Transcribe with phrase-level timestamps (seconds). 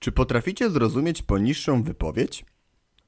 [0.00, 2.44] Czy potraficie zrozumieć poniższą wypowiedź?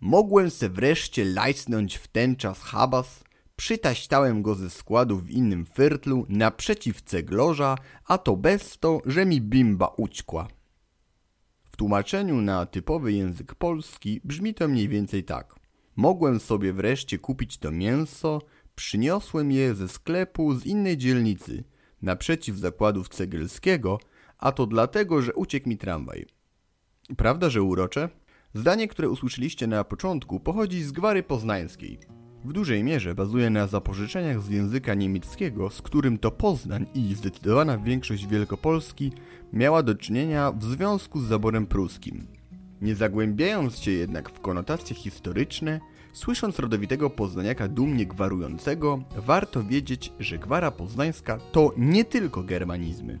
[0.00, 3.24] Mogłem se wreszcie lajsnąć w ten czas habas,
[3.56, 9.40] przytaśtałem go ze składu w innym fyrtlu naprzeciw ceglarza, a to bez to, że mi
[9.40, 10.48] bimba ućkła.
[11.64, 15.54] W tłumaczeniu na typowy język polski brzmi to mniej więcej tak.
[15.96, 18.42] Mogłem sobie wreszcie kupić to mięso,
[18.74, 21.64] przyniosłem je ze sklepu z innej dzielnicy,
[22.02, 23.98] naprzeciw zakładów cegielskiego,
[24.38, 26.35] a to dlatego, że uciekł mi tramwaj.
[27.16, 28.08] Prawda, że urocze?
[28.54, 31.98] Zdanie, które usłyszeliście na początku, pochodzi z gwary poznańskiej.
[32.44, 37.78] W dużej mierze bazuje na zapożyczeniach z języka niemieckiego, z którym to Poznań i zdecydowana
[37.78, 39.12] większość Wielkopolski
[39.52, 42.26] miała do czynienia w związku z zaborem pruskim.
[42.80, 45.80] Nie zagłębiając się jednak w konotacje historyczne,
[46.12, 53.18] słysząc rodowitego poznaniaka dumnie gwarującego, warto wiedzieć, że gwara poznańska to nie tylko germanizmy.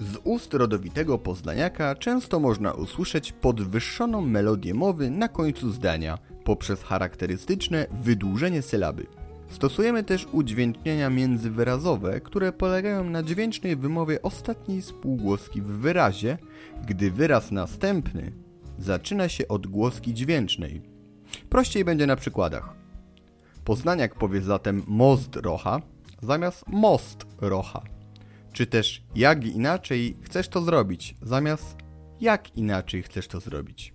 [0.00, 7.86] Z ust rodowitego poznaniaka często można usłyszeć podwyższoną melodię mowy na końcu zdania poprzez charakterystyczne
[8.02, 9.06] wydłużenie sylaby.
[9.50, 16.38] Stosujemy też udźwięcznienia międzywyrazowe, które polegają na dźwięcznej wymowie ostatniej spółgłoski w wyrazie,
[16.86, 18.32] gdy wyraz następny
[18.78, 20.82] zaczyna się od głoski dźwięcznej.
[21.50, 22.74] Prościej będzie na przykładach.
[23.64, 25.80] Poznaniak powie zatem most rocha
[26.22, 27.95] zamiast most rocha.
[28.56, 31.76] Czy też jak inaczej chcesz to zrobić, zamiast
[32.20, 33.94] jak inaczej chcesz to zrobić.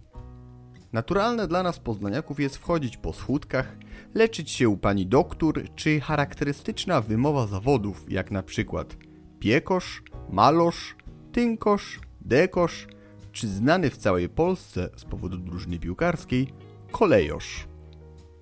[0.94, 3.78] Naturalne dla nas poznaniaków jest wchodzić po schódkach,
[4.14, 8.98] leczyć się u pani doktor, czy charakterystyczna wymowa zawodów, jak na przykład
[9.40, 10.96] piekosz, malosz,
[11.32, 12.88] tynkosz, dekosz,
[13.32, 16.54] czy znany w całej Polsce z powodu drużyny piłkarskiej
[16.92, 17.68] kolejosz.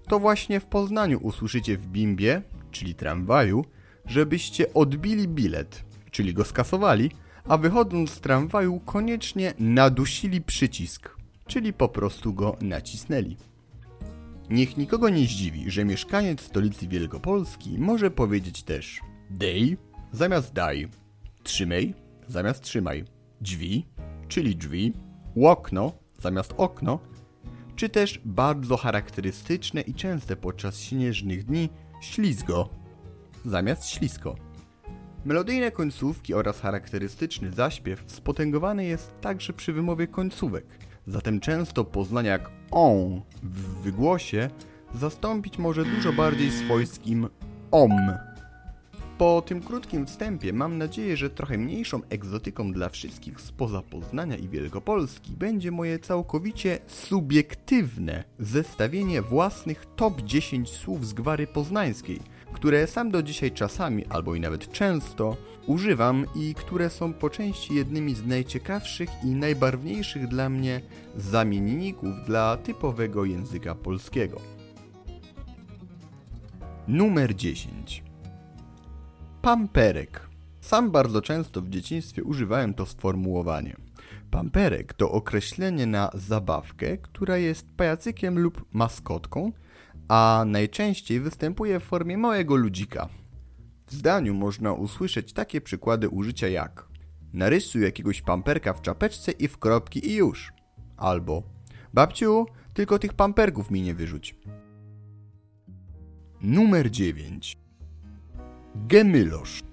[0.07, 3.65] To właśnie w Poznaniu usłyszycie w bimbie, czyli tramwaju,
[4.05, 7.11] żebyście odbili bilet, czyli go skasowali,
[7.47, 11.15] a wychodząc z tramwaju koniecznie nadusili przycisk,
[11.47, 13.37] czyli po prostu go nacisnęli.
[14.49, 19.77] Niech nikogo nie zdziwi, że mieszkaniec stolicy Wielkopolski może powiedzieć też dej
[20.11, 20.87] zamiast daj,
[21.43, 21.93] trzymaj
[22.29, 23.05] zamiast trzymaj,
[23.41, 23.85] drzwi,
[24.27, 24.93] czyli drzwi,
[25.35, 25.91] łokno
[26.21, 26.99] zamiast okno,
[27.75, 31.69] czy też bardzo charakterystyczne i częste podczas śnieżnych dni
[32.01, 32.69] ślizgo
[33.45, 34.35] zamiast ślisko.
[35.25, 40.65] Melodyjne końcówki oraz charakterystyczny zaśpiew spotęgowany jest także przy wymowie końcówek,
[41.07, 44.49] zatem często poznaniak on w wygłosie
[44.95, 47.27] zastąpić może dużo bardziej swojskim
[47.71, 47.91] om.
[49.17, 54.49] Po tym krótkim wstępie mam nadzieję, że trochę mniejszą egzotyką dla wszystkich spoza Poznania i
[54.49, 62.19] Wielkopolski będzie moje całkowicie subiektywne zestawienie własnych top 10 słów z gwary poznańskiej–
[62.53, 65.37] które sam do dzisiaj czasami, albo i nawet często,
[65.67, 70.81] używam i które są po części jednymi z najciekawszych i najbarwniejszych dla mnie
[71.15, 74.41] zamienników dla typowego języka polskiego.
[76.87, 78.03] Numer 10
[79.41, 80.29] Pamperek.
[80.61, 83.75] Sam bardzo często w dzieciństwie używałem to sformułowanie.
[84.31, 89.51] Pamperek to określenie na zabawkę, która jest pajacykiem lub maskotką,
[90.09, 93.09] a najczęściej występuje w formie małego ludzika.
[93.87, 96.89] W zdaniu można usłyszeć takie przykłady użycia jak
[97.33, 100.53] narysuj jakiegoś pamperka w czapeczce i w kropki i już.
[100.97, 101.43] Albo
[101.93, 104.35] babciu, tylko tych pamperków mi nie wyrzuć.
[106.41, 107.57] Numer 9
[108.75, 109.63] Gemylosz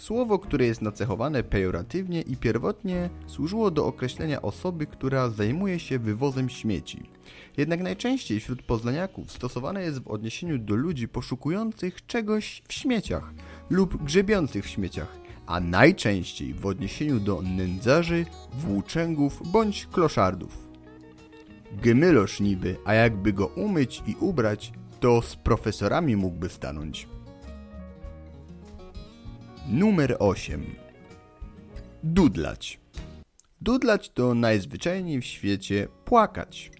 [0.00, 6.48] Słowo, które jest nacechowane pejoratywnie i pierwotnie służyło do określenia osoby, która zajmuje się wywozem
[6.48, 7.10] śmieci.
[7.56, 13.32] Jednak najczęściej wśród poznaniaków stosowane jest w odniesieniu do ludzi poszukujących czegoś w śmieciach
[13.70, 15.16] lub grzebiących w śmieciach,
[15.46, 20.68] a najczęściej w odniesieniu do nędzarzy, włóczęgów bądź kloszardów.
[21.72, 27.08] Gemylosz niby, a jakby go umyć i ubrać, to z profesorami mógłby stanąć.
[29.68, 30.64] Numer 8
[32.02, 32.80] Dudlać
[33.60, 36.70] Dudlać to najzwyczajniej w świecie płakać.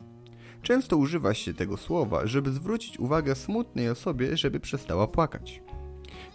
[0.63, 5.63] Często używa się tego słowa, żeby zwrócić uwagę smutnej osobie, żeby przestała płakać.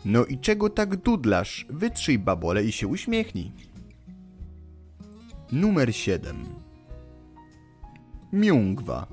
[0.05, 1.65] No i czego tak dudlasz?
[1.69, 3.51] Wytrzyj babole i się uśmiechnij.
[5.51, 6.45] Numer 7
[8.33, 9.07] Miungwa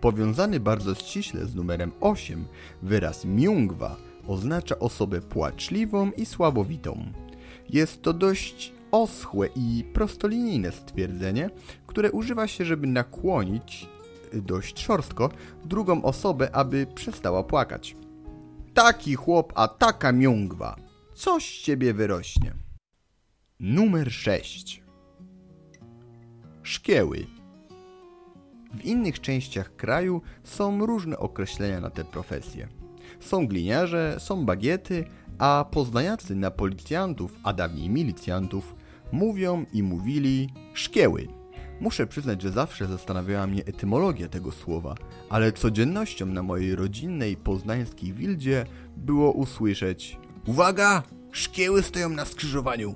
[0.00, 2.44] Powiązany bardzo ściśle z numerem 8,
[2.82, 7.12] wyraz miungwa oznacza osobę płaczliwą i słabowitą.
[7.68, 11.50] Jest to dość oschłe i prostolinijne stwierdzenie,
[11.86, 13.88] które używa się, żeby nakłonić
[14.32, 15.30] dość szorstko
[15.64, 17.96] drugą osobę, aby przestała płakać.
[18.74, 20.76] Taki chłop, a taka miągwa.
[21.14, 22.54] Coś z ciebie wyrośnie.
[23.60, 24.82] Numer 6.
[26.62, 27.26] szkieły.
[28.74, 32.77] W innych częściach kraju są różne określenia na te profesje.
[33.20, 35.04] Są gliniarze, są bagiety,
[35.38, 38.74] a poznaniacy na policjantów, a dawniej milicjantów,
[39.12, 41.28] mówią i mówili szkieły.
[41.80, 44.94] Muszę przyznać, że zawsze zastanawiała mnie etymologia tego słowa,
[45.30, 48.66] ale codziennością na mojej rodzinnej poznańskiej wildzie
[48.96, 51.02] było usłyszeć Uwaga!
[51.32, 52.94] Szkieły stoją na skrzyżowaniu!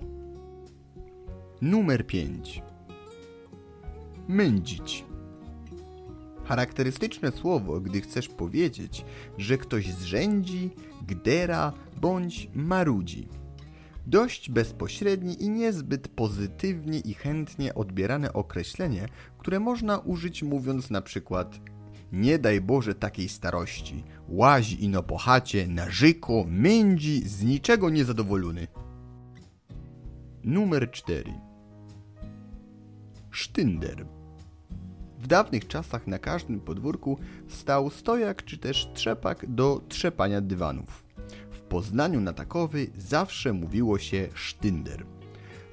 [1.61, 2.63] Numer 5
[4.29, 5.05] Mędzić
[6.45, 9.05] Charakterystyczne słowo, gdy chcesz powiedzieć,
[9.39, 10.71] że ktoś zrzędzi,
[11.07, 13.29] gdera bądź marudzi.
[14.07, 19.09] Dość bezpośrednie i niezbyt pozytywnie i chętnie odbierane określenie,
[19.39, 21.61] które można użyć mówiąc na przykład
[22.13, 28.69] nie daj Boże takiej starości, łazi ino po chacie, nażyko, mędzi, z niczego niezadowolony.
[30.45, 31.33] Numer 4
[33.31, 34.07] Sztynder
[35.23, 41.05] w dawnych czasach na każdym podwórku stał stojak czy też trzepak do trzepania dywanów.
[41.51, 45.05] W Poznaniu na takowy zawsze mówiło się sztynder.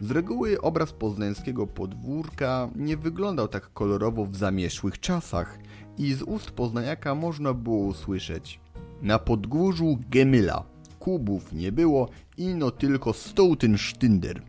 [0.01, 5.59] Z reguły obraz poznańskiego podwórka nie wyglądał tak kolorowo w zamieszłych czasach
[5.97, 8.59] i z ust poznaniaka można było usłyszeć
[9.01, 10.63] Na podgórzu gemyla,
[10.99, 14.41] kubów nie było, ino tylko stół ten sztynder.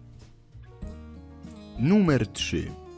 [1.79, 2.90] Numer 3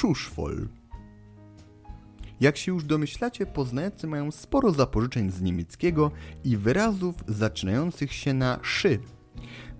[0.00, 0.68] Szuszwol.
[2.40, 6.10] Jak się już domyślacie, poznajcy mają sporo zapożyczeń z niemieckiego
[6.44, 8.98] i wyrazów zaczynających się na szy.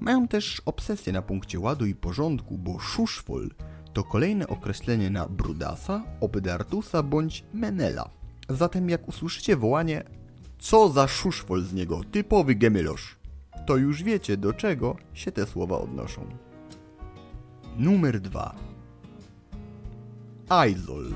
[0.00, 3.50] Mają też obsesję na punkcie ładu i porządku, bo szuszwol
[3.92, 8.10] to kolejne określenie na brudasa, obdartusa bądź menela.
[8.48, 10.04] Zatem jak usłyszycie wołanie
[10.58, 13.16] co za szuszwol z niego, typowy gemylosz,
[13.66, 16.26] to już wiecie do czego się te słowa odnoszą.
[17.76, 18.69] Numer 2
[20.50, 21.14] Aizol.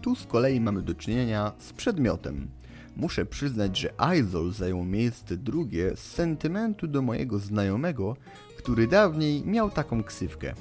[0.00, 2.48] Tu z kolei mamy do czynienia z przedmiotem.
[2.96, 8.16] Muszę przyznać, że Aizol zajął miejsce drugie z sentymentu do mojego znajomego,
[8.58, 10.54] który dawniej miał taką ksywkę.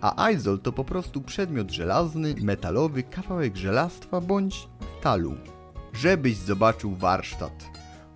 [0.00, 4.68] A Aizol to po prostu przedmiot żelazny, metalowy, kawałek żelastwa bądź
[5.02, 5.34] talu.
[5.92, 7.64] Żebyś zobaczył warsztat.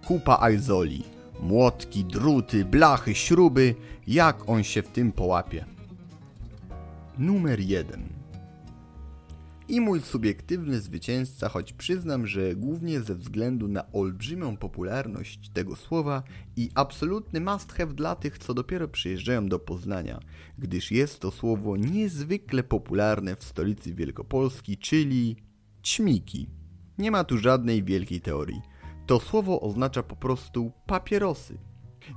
[0.06, 1.04] Kupa Aizoli.
[1.40, 3.74] Młotki, druty, blachy, śruby.
[4.06, 5.64] Jak on się w tym połapie.
[7.18, 8.17] Numer 1
[9.68, 16.22] i mój subiektywny zwycięzca, choć przyznam, że głównie ze względu na olbrzymią popularność tego słowa
[16.56, 20.20] i absolutny must have dla tych, co dopiero przyjeżdżają do Poznania,
[20.58, 25.36] gdyż jest to słowo niezwykle popularne w stolicy Wielkopolski, czyli
[25.84, 26.50] ćmiki.
[26.98, 28.62] Nie ma tu żadnej wielkiej teorii.
[29.06, 31.58] To słowo oznacza po prostu papierosy.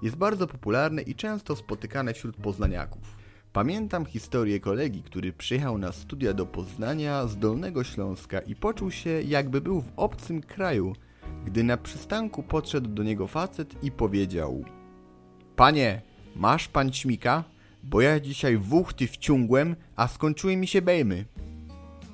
[0.03, 3.20] Jest bardzo popularne i często spotykane wśród poznaniaków.
[3.53, 9.21] Pamiętam historię kolegi, który przyjechał na studia do Poznania z Dolnego Śląska i poczuł się
[9.21, 10.95] jakby był w obcym kraju,
[11.45, 14.65] gdy na przystanku podszedł do niego facet i powiedział
[15.56, 16.01] Panie,
[16.36, 17.44] masz pan ćmika?
[17.83, 21.25] Bo ja dzisiaj wuchty wciągłem, a skończyły mi się bejmy.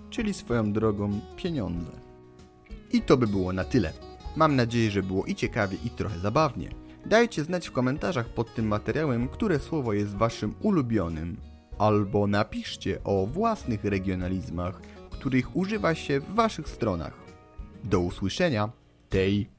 [0.10, 1.92] Czyli swoją drogą pieniądze.
[2.94, 3.94] I to by było na tyle.
[4.36, 6.87] Mam nadzieję, że było i ciekawie, i trochę zabawnie.
[7.10, 11.38] Dajcie znać w komentarzach pod tym materiałem, które słowo jest waszym ulubionym,
[11.78, 17.14] albo napiszcie o własnych regionalizmach, których używa się w waszych stronach.
[17.84, 18.70] Do usłyszenia.
[19.10, 19.50] Tej